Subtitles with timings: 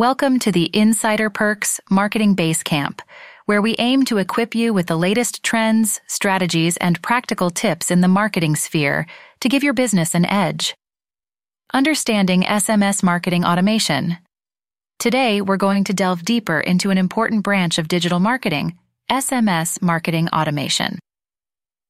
[0.00, 3.02] Welcome to the Insider Perks Marketing Base Camp,
[3.44, 8.00] where we aim to equip you with the latest trends, strategies, and practical tips in
[8.00, 9.06] the marketing sphere
[9.40, 10.74] to give your business an edge.
[11.74, 14.16] Understanding SMS marketing automation.
[14.98, 18.78] Today, we're going to delve deeper into an important branch of digital marketing,
[19.10, 20.98] SMS marketing automation.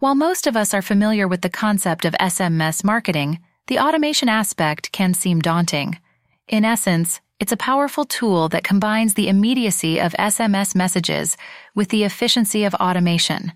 [0.00, 3.38] While most of us are familiar with the concept of SMS marketing,
[3.68, 6.00] the automation aspect can seem daunting.
[6.48, 11.36] In essence, it's a powerful tool that combines the immediacy of SMS messages
[11.74, 13.52] with the efficiency of automation.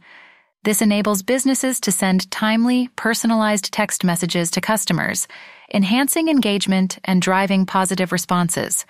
[0.65, 5.29] This enables businesses to send timely, personalized text messages to customers,
[5.73, 8.85] enhancing engagement and driving positive responses.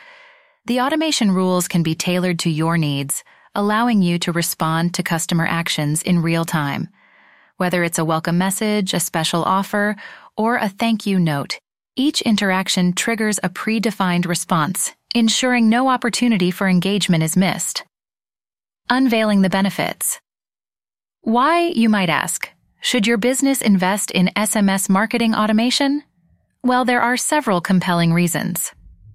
[0.65, 3.23] The automation rules can be tailored to your needs,
[3.55, 6.89] allowing you to respond to customer actions in real time.
[7.59, 9.95] Whether it's a welcome message, a special offer,
[10.39, 11.59] or a thank you note,
[11.97, 17.85] each interaction triggers a predefined response, ensuring no opportunity for engagement is missed.
[18.91, 20.21] Unveiling the benefits.
[21.23, 26.03] Why, you might ask, should your business invest in SMS marketing automation?
[26.63, 28.73] Well, there are several compelling reasons.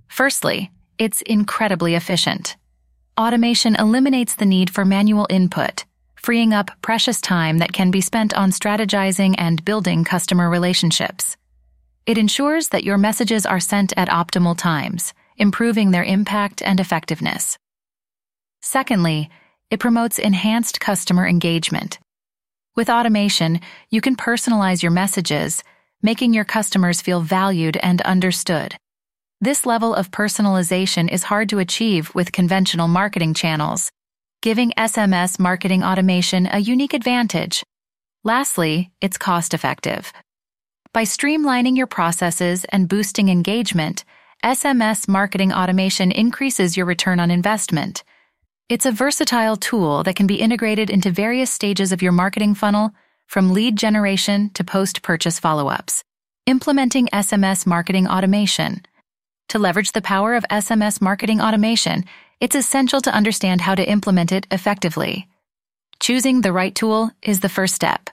[0.07, 2.57] Firstly, it's incredibly efficient.
[3.17, 8.33] Automation eliminates the need for manual input, freeing up precious time that can be spent
[8.33, 11.37] on strategizing and building customer relationships.
[12.05, 17.57] It ensures that your messages are sent at optimal times, improving their impact and effectiveness.
[18.61, 19.29] Secondly,
[19.69, 21.99] it promotes enhanced customer engagement.
[22.75, 25.63] With automation, you can personalize your messages,
[26.01, 28.75] making your customers feel valued and understood.
[29.39, 33.91] This level of personalization is hard to achieve with conventional marketing channels,
[34.41, 37.63] giving SMS marketing automation a unique advantage.
[38.23, 40.11] Lastly, it's cost effective.
[40.93, 44.03] By streamlining your processes and boosting engagement,
[44.43, 48.03] SMS marketing automation increases your return on investment.
[48.67, 52.91] It's a versatile tool that can be integrated into various stages of your marketing funnel,
[53.25, 56.03] from lead generation to post purchase follow ups.
[56.45, 58.85] Implementing SMS marketing automation.
[59.47, 62.03] To leverage the power of SMS marketing automation,
[62.41, 65.29] it's essential to understand how to implement it effectively.
[66.01, 68.09] Choosing the right tool is the first step.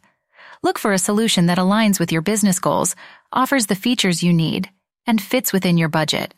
[0.62, 2.96] Look for a solution that aligns with your business goals,
[3.32, 4.68] offers the features you need,
[5.06, 6.34] and fits within your budget.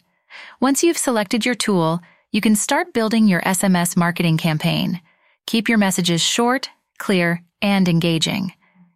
[0.61, 2.01] Once you've selected your tool,
[2.33, 5.01] you can start building your SMS marketing campaign.
[5.47, 8.53] Keep your messages short, clear, and engaging.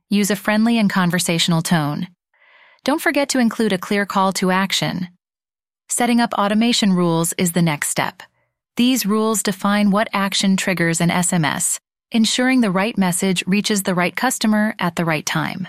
[0.08, 2.08] Use a friendly and conversational tone.
[2.84, 5.08] Don't forget to include a clear call to action.
[5.88, 8.22] Setting up automation rules is the next step.
[8.76, 11.78] These rules define what action triggers an SMS,
[12.10, 15.68] ensuring the right message reaches the right customer at the right time.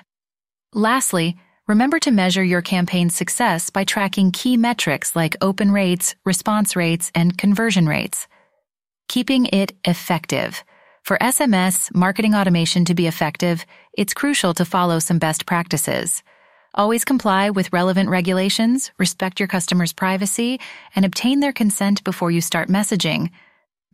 [0.73, 1.37] Lastly,
[1.67, 7.11] remember to measure your campaign's success by tracking key metrics like open rates, response rates,
[7.15, 8.27] and conversion rates.
[9.07, 10.63] Keeping it effective.
[11.03, 16.23] For SMS marketing automation to be effective, it's crucial to follow some best practices.
[16.73, 20.59] Always comply with relevant regulations, respect your customers' privacy,
[20.95, 23.29] and obtain their consent before you start messaging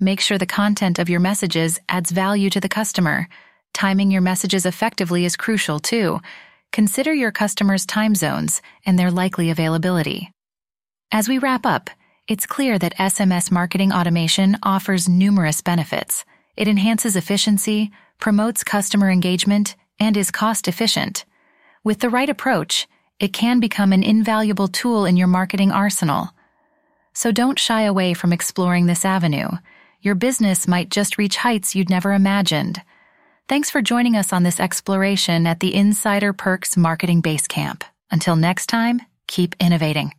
[0.03, 3.27] Make sure the content of your messages adds value to the customer.
[3.71, 6.19] Timing your messages effectively is crucial too.
[6.71, 10.31] Consider your customers' time zones and their likely availability.
[11.11, 11.91] As we wrap up,
[12.27, 16.25] it's clear that SMS marketing automation offers numerous benefits.
[16.57, 21.25] It enhances efficiency, promotes customer engagement, and is cost efficient.
[21.83, 22.87] With the right approach,
[23.19, 26.29] it can become an invaluable tool in your marketing arsenal.
[27.13, 29.49] So don't shy away from exploring this avenue
[30.01, 32.81] your business might just reach heights you'd never imagined.
[33.47, 37.83] Thanks for joining us on this exploration at the Insider Perks Marketing Base Camp.
[38.09, 40.13] Until next time, keep innovating.